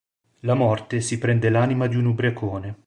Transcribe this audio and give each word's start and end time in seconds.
La 0.39 0.55
Morte 0.55 0.99
si 0.99 1.19
prende 1.19 1.49
l'anima 1.51 1.85
di 1.85 1.95
un 1.95 2.05
ubriacone. 2.05 2.75